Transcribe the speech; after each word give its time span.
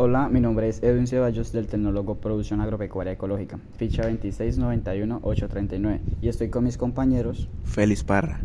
Hola, 0.00 0.28
mi 0.28 0.38
nombre 0.38 0.68
es 0.68 0.80
Edwin 0.84 1.08
Ceballos 1.08 1.50
del 1.50 1.66
Tecnólogo 1.66 2.14
Producción 2.14 2.60
Agropecuaria 2.60 3.14
Ecológica, 3.14 3.58
ficha 3.78 4.04
2691839 4.08 5.98
y 6.22 6.28
estoy 6.28 6.50
con 6.50 6.62
mis 6.62 6.78
compañeros. 6.78 7.48
Félix 7.64 8.04
Parra, 8.04 8.38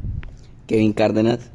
Kevin 0.66 0.94
Cárdenas. 0.94 1.52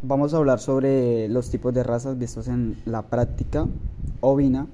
Vamos 0.00 0.32
a 0.32 0.38
hablar 0.38 0.58
sobre 0.58 1.28
los 1.28 1.50
tipos 1.50 1.74
de 1.74 1.82
razas 1.82 2.16
vistos 2.16 2.48
en 2.48 2.78
la 2.86 3.02
práctica 3.02 3.66
ovina. 4.22 4.68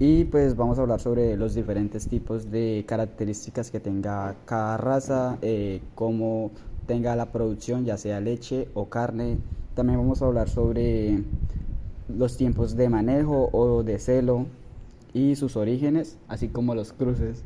Y 0.00 0.24
pues 0.24 0.56
vamos 0.56 0.80
a 0.80 0.82
hablar 0.82 0.98
sobre 0.98 1.36
los 1.36 1.54
diferentes 1.54 2.08
tipos 2.08 2.50
de 2.50 2.84
características 2.88 3.70
que 3.70 3.78
tenga 3.78 4.34
cada 4.44 4.76
raza, 4.76 5.38
eh, 5.40 5.82
cómo 5.94 6.50
tenga 6.88 7.14
la 7.14 7.30
producción, 7.30 7.84
ya 7.84 7.96
sea 7.96 8.18
leche 8.20 8.66
o 8.74 8.88
carne. 8.88 9.38
También 9.76 10.00
vamos 10.00 10.20
a 10.20 10.26
hablar 10.26 10.48
sobre 10.48 11.22
los 12.08 12.36
tiempos 12.36 12.76
de 12.76 12.88
manejo 12.88 13.48
o 13.52 13.82
de 13.82 13.98
celo 13.98 14.46
y 15.12 15.36
sus 15.36 15.56
orígenes, 15.56 16.18
así 16.28 16.48
como 16.48 16.74
los 16.74 16.92
cruces. 16.92 17.44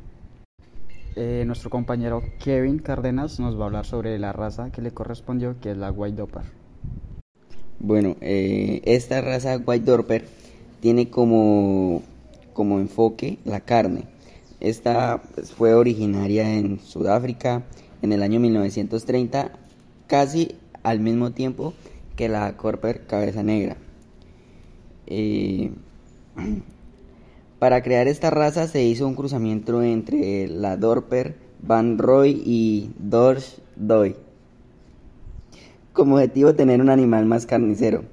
Eh, 1.16 1.44
nuestro 1.46 1.70
compañero 1.70 2.22
Kevin 2.38 2.78
Cárdenas 2.78 3.40
nos 3.40 3.58
va 3.58 3.64
a 3.64 3.66
hablar 3.66 3.86
sobre 3.86 4.18
la 4.18 4.32
raza 4.32 4.70
que 4.70 4.82
le 4.82 4.92
correspondió, 4.92 5.56
que 5.60 5.72
es 5.72 5.76
la 5.76 5.90
White 5.90 6.16
Doper. 6.16 6.42
Bueno, 7.80 8.16
eh, 8.20 8.80
esta 8.84 9.20
raza 9.20 9.58
White 9.64 9.84
Dorper 9.84 10.24
tiene 10.80 11.10
como, 11.10 12.02
como 12.52 12.80
enfoque 12.80 13.38
la 13.44 13.60
carne. 13.60 14.04
Esta 14.60 15.22
pues, 15.34 15.52
fue 15.52 15.74
originaria 15.74 16.54
en 16.54 16.80
Sudáfrica 16.80 17.62
en 18.02 18.12
el 18.12 18.22
año 18.22 18.40
1930, 18.40 19.52
casi 20.06 20.56
al 20.82 21.00
mismo 21.00 21.32
tiempo 21.32 21.74
que 22.16 22.28
la 22.28 22.56
Corper 22.56 23.06
Cabeza 23.06 23.42
Negra. 23.42 23.76
Eh, 25.10 25.70
para 27.58 27.82
crear 27.82 28.06
esta 28.08 28.30
raza 28.30 28.68
se 28.68 28.84
hizo 28.84 29.08
un 29.08 29.14
cruzamiento 29.14 29.82
entre 29.82 30.46
la 30.48 30.76
Dorper 30.76 31.34
Van 31.60 31.98
Roy 31.98 32.42
y 32.44 32.90
Dorsch 32.98 33.58
Doy. 33.74 34.14
Como 35.92 36.16
objetivo 36.16 36.54
tener 36.54 36.80
un 36.80 36.90
animal 36.90 37.24
más 37.26 37.46
carnicero. 37.46 38.04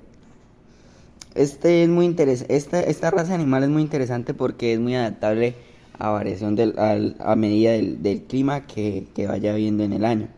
Este 1.36 1.84
es 1.84 1.90
muy 1.90 2.16
esta, 2.18 3.12
raza 3.12 3.36
animal 3.36 3.64
es 3.64 3.70
muy 3.70 3.82
interesante 3.82 4.34
porque 4.34 4.74
es 4.74 4.80
muy 4.80 4.96
adaptable 4.96 5.56
a 6.00 6.10
variación 6.10 6.56
del, 6.56 6.74
a, 6.78 7.36
medida 7.36 7.72
del, 7.74 8.24
clima 8.24 8.66
que, 8.66 9.06
vaya 9.28 9.54
viendo 9.54 9.84
en 9.84 9.92
el 9.94 10.06
año. 10.06 10.30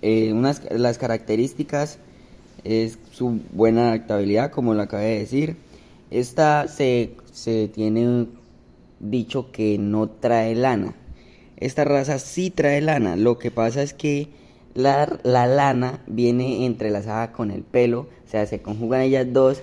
Eh, 0.00 0.32
las 0.70 0.98
características 0.98 1.98
es 2.62 2.98
su 3.12 3.40
buena 3.52 3.88
adaptabilidad, 3.88 4.50
como 4.50 4.74
lo 4.74 4.82
acabé 4.82 5.04
de 5.06 5.18
decir. 5.20 5.56
Esta 6.10 6.68
se, 6.68 7.10
tiene 7.74 8.26
dicho 9.00 9.50
que 9.50 9.78
no 9.78 10.08
trae 10.08 10.54
lana. 10.54 10.94
Esta 11.56 11.84
raza 11.84 12.18
sí 12.18 12.50
trae 12.50 12.80
lana. 12.80 13.16
Lo 13.16 13.38
que 13.38 13.50
pasa 13.50 13.82
es 13.82 13.94
que 13.94 14.28
la, 14.74 15.18
lana 15.24 16.00
viene 16.06 16.66
entrelazada 16.66 17.32
con 17.32 17.50
el 17.50 17.62
pelo, 17.62 18.08
o 18.26 18.30
sea, 18.30 18.46
se 18.46 18.62
conjugan 18.62 19.02
ellas 19.02 19.26
dos 19.32 19.60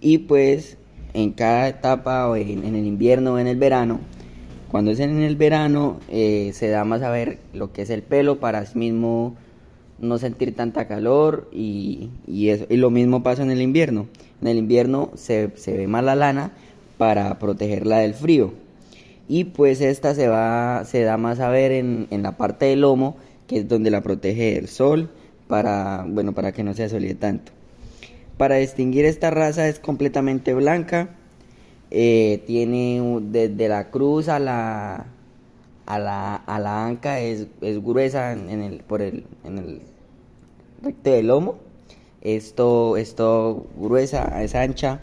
y 0.00 0.18
pues 0.18 0.76
en 1.14 1.32
cada 1.32 1.68
etapa, 1.68 2.28
o 2.28 2.36
en, 2.36 2.64
el 2.64 2.86
invierno 2.86 3.34
o 3.34 3.38
en 3.38 3.46
el 3.46 3.56
verano, 3.56 4.00
cuando 4.70 4.90
es 4.90 5.00
en 5.00 5.22
el 5.22 5.36
verano, 5.36 5.98
eh, 6.08 6.50
se 6.52 6.68
da 6.68 6.84
más 6.84 7.02
a 7.02 7.10
ver 7.10 7.38
lo 7.54 7.72
que 7.72 7.82
es 7.82 7.90
el 7.90 8.02
pelo 8.02 8.38
para 8.38 8.66
sí 8.66 8.78
mismo 8.78 9.34
no 9.98 10.18
sentir 10.18 10.54
tanta 10.54 10.86
calor 10.86 11.48
y, 11.52 12.10
eso. 12.48 12.66
y 12.68 12.76
lo 12.76 12.90
mismo 12.90 13.22
pasa 13.22 13.42
en 13.42 13.50
el 13.50 13.62
invierno. 13.62 14.06
En 14.40 14.48
el 14.48 14.58
invierno 14.58 15.10
se, 15.14 15.50
ve 15.66 15.86
más 15.86 16.04
la 16.04 16.14
lana 16.14 16.52
para 16.98 17.38
protegerla 17.38 17.98
del 17.98 18.14
frío. 18.14 18.52
Y 19.28 19.44
pues 19.44 19.80
esta 19.80 20.14
se, 20.14 20.28
va, 20.28 20.84
se 20.84 21.02
da 21.02 21.16
más 21.16 21.40
a 21.40 21.48
ver 21.48 21.72
en, 21.72 22.08
la 22.10 22.36
parte 22.36 22.66
del 22.66 22.82
lomo, 22.82 23.16
que 23.46 23.58
es 23.58 23.68
donde 23.68 23.90
la 23.90 24.02
protege 24.02 24.56
el 24.56 24.68
sol, 24.68 25.10
para, 25.48 26.04
bueno, 26.08 26.32
para 26.32 26.52
que 26.52 26.62
no 26.62 26.74
se 26.74 26.84
asolie 26.84 27.14
tanto. 27.14 27.52
Para 28.36 28.56
distinguir 28.56 29.04
esta 29.04 29.30
raza 29.30 29.68
es 29.68 29.80
completamente 29.80 30.54
blanca. 30.54 31.10
Eh, 31.90 32.42
tiene 32.46 33.20
desde 33.22 33.68
la 33.68 33.90
cruz 33.90 34.28
a 34.28 34.38
la, 34.38 35.06
a 35.86 35.98
la, 35.98 36.34
a 36.34 36.58
la 36.58 36.84
anca 36.84 37.20
es, 37.20 37.46
es 37.60 37.82
gruesa 37.82 38.32
en, 38.32 38.60
el, 38.60 38.78
por 38.80 39.02
el, 39.02 39.24
en 39.44 39.58
el 39.58 39.82
del 40.80 41.26
lomo. 41.28 41.56
Esto, 42.22 42.96
esto 42.96 43.66
gruesa, 43.76 44.42
es 44.42 44.54
ancha. 44.54 45.00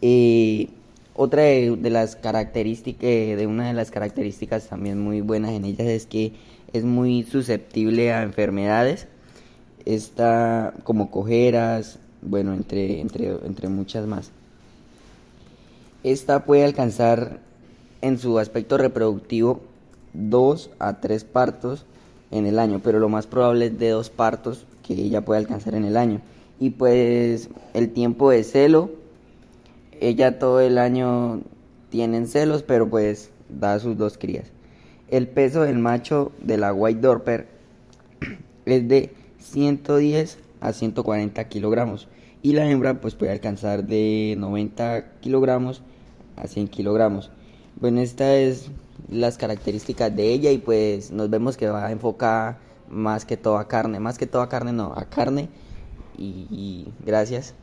Y 0.00 0.70
otra 1.14 1.42
de, 1.42 1.90
las 1.90 2.16
características, 2.16 3.00
de 3.00 3.46
una 3.46 3.68
de 3.68 3.74
las 3.74 3.90
características 3.90 4.68
también 4.68 5.00
muy 5.00 5.20
buenas 5.20 5.52
en 5.52 5.64
ellas 5.64 5.86
es 5.86 6.06
que 6.06 6.32
es 6.72 6.84
muy 6.84 7.22
susceptible 7.22 8.12
a 8.12 8.22
enfermedades. 8.22 9.06
Está 9.84 10.74
como 10.84 11.10
cojeras, 11.10 11.98
bueno, 12.20 12.52
entre, 12.52 13.00
entre, 13.00 13.28
entre 13.46 13.68
muchas 13.68 14.06
más. 14.06 14.30
Esta 16.02 16.44
puede 16.44 16.64
alcanzar 16.64 17.38
en 18.02 18.18
su 18.18 18.38
aspecto 18.38 18.76
reproductivo 18.76 19.60
dos 20.12 20.70
a 20.78 21.00
tres 21.00 21.24
partos 21.24 21.86
en 22.30 22.46
el 22.46 22.58
año, 22.58 22.80
pero 22.82 22.98
lo 22.98 23.08
más 23.08 23.26
probable 23.26 23.66
es 23.66 23.78
de 23.78 23.90
dos 23.90 24.10
partos 24.10 24.66
que 24.86 24.94
ella 24.94 25.24
puede 25.24 25.40
alcanzar 25.40 25.74
en 25.74 25.84
el 25.84 25.96
año. 25.96 26.20
Y 26.60 26.70
pues 26.70 27.48
el 27.72 27.90
tiempo 27.92 28.30
de 28.30 28.44
celo, 28.44 28.90
ella 30.00 30.38
todo 30.38 30.60
el 30.60 30.78
año 30.78 31.42
tiene 31.90 32.26
celos, 32.26 32.62
pero 32.62 32.88
pues 32.88 33.30
da 33.48 33.78
sus 33.80 33.96
dos 33.96 34.18
crías. 34.18 34.52
El 35.08 35.28
peso 35.28 35.62
del 35.62 35.78
macho 35.78 36.32
de 36.40 36.58
la 36.58 36.72
White 36.72 37.00
Dorper 37.00 37.46
es 38.66 38.88
de 38.88 39.12
110 39.38 40.38
a 40.60 40.72
140 40.72 41.48
kilogramos 41.48 42.08
y 42.42 42.52
la 42.52 42.68
hembra 42.68 43.00
pues 43.00 43.14
puede 43.14 43.32
alcanzar 43.32 43.84
de 43.84 44.34
90 44.38 45.20
kilogramos 45.20 45.82
a 46.36 46.46
100 46.46 46.68
kilogramos. 46.68 47.30
Bueno, 47.80 48.00
esta 48.00 48.34
es 48.36 48.70
las 49.10 49.38
características 49.38 50.14
de 50.14 50.32
ella 50.32 50.50
y 50.50 50.58
pues 50.58 51.10
nos 51.10 51.30
vemos 51.30 51.56
que 51.56 51.68
va 51.68 51.90
enfocada 51.90 52.58
más 52.88 53.24
que 53.24 53.36
todo 53.36 53.58
a 53.58 53.68
carne, 53.68 54.00
más 54.00 54.18
que 54.18 54.26
todo 54.26 54.42
a 54.42 54.48
carne 54.48 54.72
no, 54.72 54.92
a 54.94 55.04
carne 55.06 55.48
y, 56.16 56.88
gracias. 57.04 57.54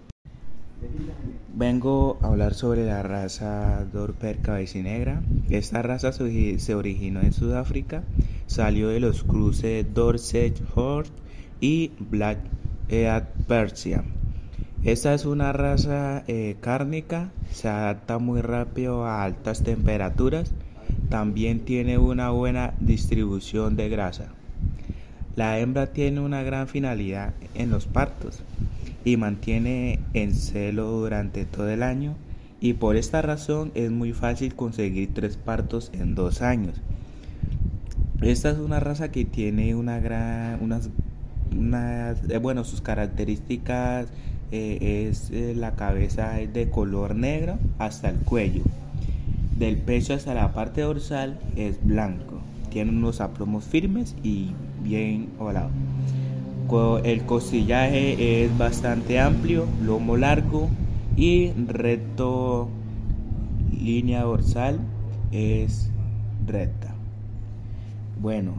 Vengo 1.53 2.17
a 2.21 2.27
hablar 2.27 2.53
sobre 2.53 2.85
la 2.85 3.03
raza 3.03 3.85
Dorper 3.93 4.39
cabecinegra. 4.39 5.21
Esta 5.49 5.81
raza 5.81 6.11
se 6.11 6.75
originó 6.75 7.21
en 7.21 7.33
Sudáfrica, 7.33 8.03
salió 8.47 8.89
de 8.89 8.99
los 8.99 9.23
cruces 9.23 9.85
Dorset 9.93 10.59
Horse 10.75 11.11
y 11.59 11.91
Black 11.99 12.39
Ear 12.89 13.31
Persia. 13.47 14.03
Esta 14.83 15.13
es 15.13 15.25
una 15.25 15.53
raza 15.53 16.23
eh, 16.27 16.55
cárnica, 16.59 17.29
se 17.51 17.69
adapta 17.69 18.17
muy 18.17 18.41
rápido 18.41 19.05
a 19.05 19.23
altas 19.23 19.61
temperaturas, 19.61 20.51
también 21.09 21.59
tiene 21.59 21.99
una 21.99 22.31
buena 22.31 22.73
distribución 22.79 23.75
de 23.75 23.89
grasa. 23.89 24.33
La 25.35 25.59
hembra 25.59 25.87
tiene 25.87 26.19
una 26.19 26.43
gran 26.43 26.67
finalidad 26.67 27.33
en 27.55 27.69
los 27.69 27.85
partos 27.85 28.39
y 29.05 29.17
mantiene 29.17 29.99
en 30.13 30.33
celo 30.33 30.91
durante 30.91 31.45
todo 31.45 31.69
el 31.69 31.83
año 31.83 32.15
y 32.59 32.73
por 32.73 32.95
esta 32.95 33.21
razón 33.21 33.71
es 33.73 33.91
muy 33.91 34.13
fácil 34.13 34.55
conseguir 34.55 35.13
tres 35.13 35.37
partos 35.37 35.89
en 35.93 36.15
dos 36.15 36.41
años. 36.41 36.81
Esta 38.21 38.51
es 38.51 38.59
una 38.59 38.79
raza 38.79 39.11
que 39.11 39.25
tiene 39.25 39.73
una 39.73 39.99
gran, 39.99 40.61
unas, 40.61 40.89
eh, 42.29 42.37
bueno, 42.37 42.63
sus 42.63 42.81
características 42.81 44.07
eh, 44.51 45.07
es 45.09 45.31
eh, 45.31 45.53
la 45.55 45.75
cabeza 45.75 46.39
es 46.39 46.53
de 46.53 46.69
color 46.69 47.15
negro 47.15 47.57
hasta 47.79 48.09
el 48.09 48.17
cuello. 48.17 48.61
Del 49.57 49.77
pecho 49.77 50.13
hasta 50.13 50.35
la 50.35 50.53
parte 50.53 50.81
dorsal 50.81 51.39
es 51.55 51.83
blanco. 51.83 52.40
Tiene 52.71 52.89
unos 52.89 53.21
aplomos 53.21 53.65
firmes 53.65 54.15
y 54.23 54.51
bien 54.81 55.29
ovalado. 55.37 55.69
El 57.03 57.25
costillaje 57.25 58.45
es 58.45 58.57
bastante 58.57 59.19
amplio, 59.19 59.67
lomo 59.83 60.15
largo 60.15 60.69
y 61.17 61.51
recto. 61.51 62.69
Línea 63.77 64.21
dorsal 64.21 64.79
es 65.33 65.89
recta. 66.47 66.95
Bueno, 68.21 68.53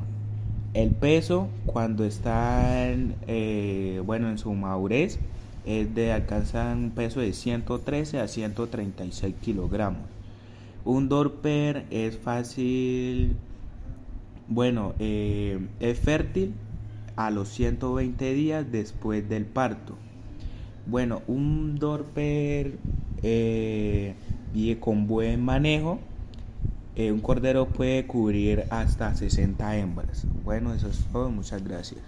el 0.74 0.90
peso 0.90 1.48
cuando 1.64 2.04
está 2.04 2.90
en, 2.90 3.14
eh, 3.26 4.02
bueno, 4.04 4.28
en 4.28 4.36
su 4.36 4.52
madurez 4.52 5.18
es 5.64 5.94
de 5.94 6.12
alcanzar 6.12 6.76
un 6.76 6.90
peso 6.90 7.20
de 7.20 7.32
113 7.32 8.20
a 8.20 8.28
136 8.28 9.34
kilogramos. 9.40 10.02
Un 10.84 11.08
dorper 11.08 11.86
es 11.90 12.18
fácil 12.18 13.36
bueno, 14.48 14.94
eh, 14.98 15.58
es 15.80 15.98
fértil 15.98 16.54
a 17.16 17.30
los 17.30 17.48
120 17.48 18.32
días 18.34 18.70
después 18.70 19.28
del 19.28 19.46
parto. 19.46 19.96
Bueno, 20.86 21.22
un 21.26 21.76
dorper 21.78 22.78
eh, 23.22 24.14
y 24.52 24.74
con 24.76 25.06
buen 25.06 25.44
manejo, 25.44 25.98
eh, 26.94 27.10
un 27.10 27.20
cordero 27.20 27.68
puede 27.68 28.06
cubrir 28.06 28.64
hasta 28.70 29.14
60 29.14 29.76
hembras. 29.76 30.26
Bueno, 30.44 30.74
eso 30.74 30.88
es 30.88 31.04
todo. 31.12 31.30
Muchas 31.30 31.62
gracias. 31.64 32.00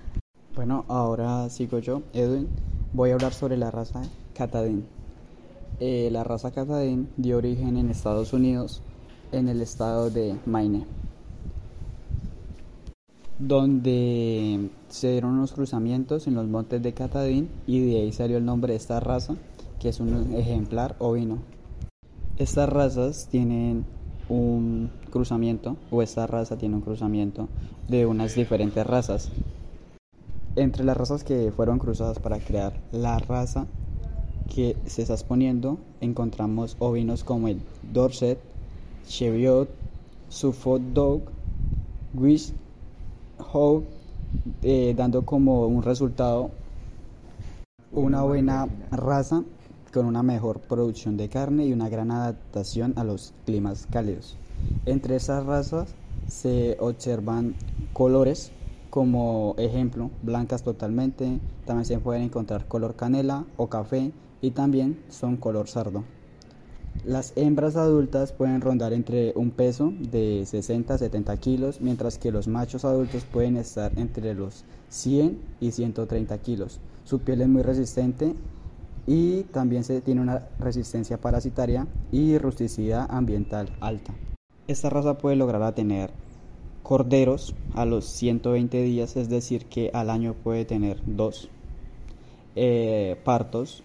Bueno, 0.54 0.84
ahora 0.88 1.48
sigo 1.48 1.78
yo, 1.78 2.02
Edwin. 2.12 2.48
Voy 2.92 3.10
a 3.10 3.14
hablar 3.14 3.32
sobre 3.32 3.56
la 3.56 3.70
raza 3.70 4.02
Catadín. 4.34 4.84
Eh, 5.80 6.08
la 6.12 6.22
raza 6.22 6.52
Catadín 6.52 7.08
dio 7.16 7.38
origen 7.38 7.76
en 7.76 7.90
Estados 7.90 8.32
Unidos, 8.32 8.82
en 9.32 9.48
el 9.48 9.60
estado 9.60 10.10
de 10.10 10.36
Maine, 10.46 10.86
donde 13.38 14.70
se 14.88 15.10
dieron 15.12 15.32
unos 15.32 15.52
cruzamientos 15.52 16.26
en 16.26 16.34
los 16.34 16.46
montes 16.46 16.82
de 16.82 16.94
Catadín 16.94 17.48
y 17.66 17.80
de 17.80 18.00
ahí 18.00 18.12
salió 18.12 18.36
el 18.36 18.44
nombre 18.44 18.72
de 18.72 18.76
esta 18.76 19.00
raza, 19.00 19.34
que 19.80 19.88
es 19.88 20.00
un 20.00 20.34
ejemplar 20.34 20.96
ovino. 20.98 21.38
Estas 22.36 22.68
razas 22.68 23.28
tienen 23.30 23.84
un 24.28 24.90
cruzamiento, 25.10 25.76
o 25.90 26.02
esta 26.02 26.26
raza 26.26 26.56
tiene 26.56 26.76
un 26.76 26.80
cruzamiento 26.80 27.48
de 27.88 28.06
unas 28.06 28.34
diferentes 28.34 28.86
razas. 28.86 29.30
Entre 30.56 30.84
las 30.84 30.96
razas 30.96 31.24
que 31.24 31.52
fueron 31.54 31.78
cruzadas 31.78 32.18
para 32.18 32.38
crear 32.38 32.80
la 32.92 33.18
raza 33.18 33.66
que 34.54 34.76
se 34.86 35.02
está 35.02 35.14
exponiendo, 35.14 35.78
encontramos 36.00 36.76
ovinos 36.78 37.24
como 37.24 37.48
el 37.48 37.60
Dorset, 37.92 38.38
Cheviot, 39.06 39.68
Suffolk 40.28 40.82
Dog, 40.92 41.22
Wish 42.14 42.52
Eh, 44.62 44.94
dando 44.96 45.24
como 45.24 45.66
un 45.66 45.82
resultado 45.82 46.50
una 47.92 48.22
buena 48.22 48.66
raza 48.90 49.44
con 49.92 50.06
una 50.06 50.24
mejor 50.24 50.58
producción 50.58 51.16
de 51.16 51.28
carne 51.28 51.66
y 51.66 51.72
una 51.72 51.88
gran 51.88 52.10
adaptación 52.10 52.94
a 52.96 53.04
los 53.04 53.32
climas 53.46 53.86
cálidos. 53.90 54.36
Entre 54.86 55.14
esas 55.16 55.46
razas 55.46 55.94
se 56.26 56.76
observan 56.80 57.54
colores 57.92 58.50
como 58.90 59.54
ejemplo 59.58 60.10
blancas 60.22 60.62
totalmente, 60.62 61.38
también 61.64 61.84
se 61.84 61.98
pueden 61.98 62.22
encontrar 62.22 62.66
color 62.66 62.96
canela 62.96 63.44
o 63.56 63.68
café 63.68 64.12
y 64.40 64.50
también 64.50 65.00
son 65.10 65.36
color 65.36 65.68
sardo. 65.68 66.04
Las 67.06 67.34
hembras 67.36 67.76
adultas 67.76 68.32
pueden 68.32 68.62
rondar 68.62 68.94
entre 68.94 69.34
un 69.36 69.50
peso 69.50 69.92
de 69.98 70.42
60 70.46 70.94
a 70.94 70.98
70 70.98 71.36
kilos, 71.36 71.82
mientras 71.82 72.16
que 72.16 72.32
los 72.32 72.48
machos 72.48 72.86
adultos 72.86 73.24
pueden 73.24 73.58
estar 73.58 73.92
entre 73.98 74.32
los 74.32 74.64
100 74.88 75.38
y 75.60 75.72
130 75.72 76.38
kilos. 76.38 76.80
Su 77.04 77.18
piel 77.18 77.42
es 77.42 77.48
muy 77.48 77.60
resistente 77.60 78.34
y 79.06 79.42
también 79.42 79.84
se 79.84 80.00
tiene 80.00 80.22
una 80.22 80.48
resistencia 80.58 81.20
parasitaria 81.20 81.86
y 82.10 82.38
rusticidad 82.38 83.06
ambiental 83.10 83.68
alta. 83.80 84.14
Esta 84.66 84.88
raza 84.88 85.18
puede 85.18 85.36
lograr 85.36 85.74
tener 85.74 86.10
corderos 86.82 87.54
a 87.74 87.84
los 87.84 88.06
120 88.06 88.82
días, 88.82 89.16
es 89.16 89.28
decir, 89.28 89.66
que 89.66 89.90
al 89.92 90.08
año 90.08 90.32
puede 90.42 90.64
tener 90.64 91.02
dos 91.04 91.50
eh, 92.56 93.20
partos. 93.24 93.82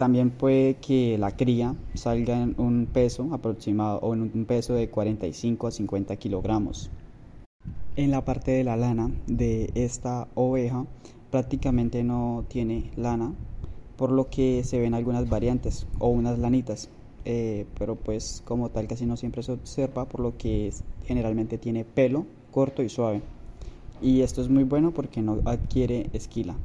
También 0.00 0.30
puede 0.30 0.76
que 0.76 1.18
la 1.18 1.36
cría 1.36 1.74
salga 1.92 2.40
en 2.40 2.54
un 2.56 2.86
peso 2.90 3.28
aproximado 3.34 3.98
o 3.98 4.14
en 4.14 4.22
un 4.22 4.46
peso 4.46 4.72
de 4.72 4.88
45 4.88 5.66
a 5.66 5.70
50 5.70 6.16
kilogramos. 6.16 6.88
En 7.96 8.10
la 8.10 8.24
parte 8.24 8.50
de 8.50 8.64
la 8.64 8.78
lana 8.78 9.10
de 9.26 9.70
esta 9.74 10.26
oveja 10.34 10.86
prácticamente 11.30 12.02
no 12.02 12.46
tiene 12.48 12.90
lana, 12.96 13.34
por 13.98 14.10
lo 14.10 14.30
que 14.30 14.64
se 14.64 14.80
ven 14.80 14.94
algunas 14.94 15.28
variantes 15.28 15.86
o 15.98 16.08
unas 16.08 16.38
lanitas. 16.38 16.88
Eh, 17.26 17.66
pero 17.78 17.94
pues 17.94 18.42
como 18.46 18.70
tal 18.70 18.86
casi 18.86 19.04
no 19.04 19.18
siempre 19.18 19.42
se 19.42 19.52
observa, 19.52 20.06
por 20.06 20.20
lo 20.20 20.34
que 20.38 20.72
generalmente 21.04 21.58
tiene 21.58 21.84
pelo 21.84 22.24
corto 22.52 22.82
y 22.82 22.88
suave. 22.88 23.20
Y 24.00 24.22
esto 24.22 24.40
es 24.40 24.48
muy 24.48 24.64
bueno 24.64 24.92
porque 24.92 25.20
no 25.20 25.40
adquiere 25.44 26.08
esquila. 26.14 26.56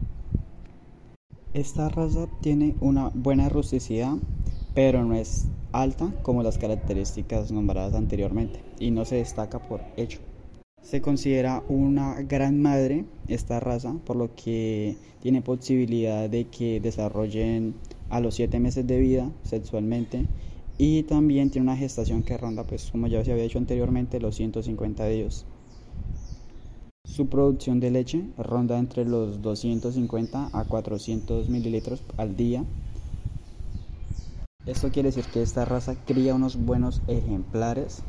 Esta 1.55 1.87
raza 1.87 2.27
tiene 2.41 2.75
una 2.81 3.11
buena 3.13 3.47
rusticidad, 3.47 4.17
pero 4.73 5.05
no 5.05 5.15
es 5.15 5.45
alta 5.71 6.13
como 6.21 6.43
las 6.43 6.57
características 6.57 7.49
nombradas 7.49 7.93
anteriormente 7.93 8.59
y 8.77 8.91
no 8.91 9.05
se 9.05 9.15
destaca 9.15 9.59
por 9.59 9.79
hecho. 9.95 10.19
Se 10.81 10.99
considera 10.99 11.63
una 11.69 12.21
gran 12.23 12.61
madre 12.61 13.05
esta 13.29 13.61
raza, 13.61 13.95
por 14.05 14.17
lo 14.17 14.35
que 14.35 14.97
tiene 15.21 15.41
posibilidad 15.41 16.29
de 16.29 16.47
que 16.47 16.81
desarrollen 16.81 17.73
a 18.09 18.19
los 18.19 18.35
7 18.35 18.59
meses 18.59 18.85
de 18.85 18.99
vida 18.99 19.31
sexualmente 19.43 20.25
y 20.77 21.03
también 21.03 21.51
tiene 21.51 21.69
una 21.69 21.77
gestación 21.77 22.23
que 22.23 22.37
ronda, 22.37 22.65
pues 22.65 22.91
como 22.91 23.07
ya 23.07 23.23
se 23.23 23.31
había 23.31 23.43
dicho 23.43 23.59
anteriormente, 23.59 24.19
los 24.19 24.35
150 24.35 25.07
días. 25.07 25.45
Su 27.15 27.27
producción 27.27 27.79
de 27.79 27.91
leche 27.91 28.25
ronda 28.37 28.77
entre 28.77 29.05
los 29.05 29.41
250 29.41 30.49
a 30.51 30.65
400 30.65 31.47
mililitros 31.47 32.03
al 32.17 32.35
día. 32.35 32.65
Esto 34.65 34.89
quiere 34.89 35.07
decir 35.07 35.23
que 35.31 35.41
esta 35.41 35.63
raza 35.63 35.95
cría 36.05 36.35
unos 36.35 36.57
buenos 36.57 37.01
ejemplares 37.07 38.03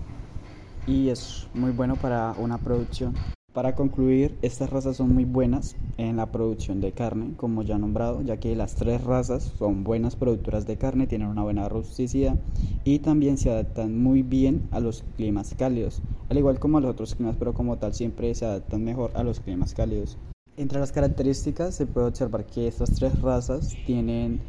y 0.88 1.10
es 1.10 1.46
muy 1.54 1.70
bueno 1.70 1.94
para 1.94 2.34
una 2.36 2.58
producción. 2.58 3.14
Para 3.52 3.76
concluir, 3.76 4.36
estas 4.42 4.70
razas 4.70 4.96
son 4.96 5.14
muy 5.14 5.24
buenas 5.24 5.76
en 5.98 6.16
la 6.16 6.32
producción 6.32 6.80
de 6.80 6.90
carne, 6.90 7.34
como 7.36 7.62
ya 7.62 7.78
nombrado, 7.78 8.22
ya 8.22 8.38
que 8.38 8.56
las 8.56 8.74
tres 8.74 9.04
razas 9.04 9.52
son 9.56 9.84
buenas 9.84 10.16
productoras 10.16 10.66
de 10.66 10.78
carne, 10.78 11.06
tienen 11.06 11.28
una 11.28 11.44
buena 11.44 11.68
rusticidad 11.68 12.34
y 12.82 12.98
también 12.98 13.38
se 13.38 13.52
adaptan 13.52 14.02
muy 14.02 14.22
bien 14.22 14.68
a 14.72 14.80
los 14.80 15.04
climas 15.16 15.54
cálidos, 15.56 16.02
al 16.28 16.38
igual 16.38 16.58
como 16.58 16.78
a 16.78 16.80
los 16.80 16.90
otros 16.90 17.14
climas, 17.14 17.36
pero 17.38 17.54
como 17.54 17.76
tal 17.76 17.94
siempre 17.94 18.34
se 18.34 18.44
adaptan 18.44 18.84
mejor 18.84 19.10
a 19.14 19.22
los 19.22 19.40
climas 19.40 19.74
cálidos. 19.74 20.16
Entre 20.56 20.80
las 20.80 20.92
características 20.92 21.74
se 21.74 21.86
puede 21.86 22.08
observar 22.08 22.46
que 22.46 22.66
estas 22.66 22.94
tres 22.94 23.20
razas 23.20 23.74
tienen 23.86 24.40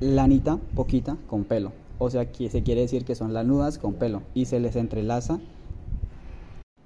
lanita 0.00 0.58
poquita 0.74 1.16
con 1.28 1.44
pelo, 1.44 1.72
o 1.98 2.10
sea 2.10 2.32
que 2.32 2.50
se 2.50 2.62
quiere 2.62 2.80
decir 2.80 3.04
que 3.04 3.14
son 3.14 3.32
lanudas 3.32 3.78
con 3.78 3.94
pelo 3.94 4.22
y 4.34 4.46
se 4.46 4.58
les 4.58 4.76
entrelaza 4.76 5.38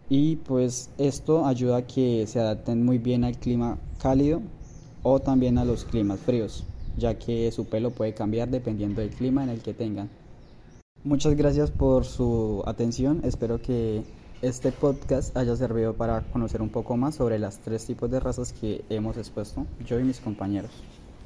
y 0.09 0.37
pues 0.37 0.91
esto 0.99 1.47
ayuda 1.47 1.79
a 1.79 1.87
que 1.87 2.27
se 2.27 2.39
adapten 2.39 2.85
muy 2.85 2.99
bien 2.99 3.25
al 3.25 3.39
clima 3.39 3.79
cálido 4.01 4.41
o 5.03 5.21
también 5.21 5.59
a 5.59 5.65
los 5.65 5.85
climas 5.85 6.21
fríos, 6.21 6.65
ya 6.97 7.19
que 7.19 7.51
su 7.51 7.65
pelo 7.65 7.91
puede 7.91 8.15
cambiar 8.15 8.49
dependiendo 8.49 9.01
del 9.01 9.11
clima 9.11 9.43
en 9.43 9.51
el 9.51 9.61
que 9.61 9.75
tengan. 9.75 10.09
Muchas 11.07 11.37
gracias 11.37 11.71
por 11.71 12.05
su 12.05 12.65
atención, 12.67 13.21
espero 13.23 13.63
que 13.63 14.03
este 14.43 14.73
podcast 14.73 15.37
haya 15.37 15.55
servido 15.55 15.95
para 15.95 16.23
conocer 16.33 16.61
un 16.61 16.69
poco 16.69 16.97
más 16.97 17.15
sobre 17.15 17.39
las 17.39 17.61
tres 17.61 17.87
tipos 17.87 18.11
de 18.11 18.19
razas 18.19 18.53
que 18.53 18.85
hemos 18.91 19.17
expuesto 19.17 19.69
yo 19.87 20.01
y 20.01 20.03
mis 20.03 20.19
compañeros. 20.19 20.73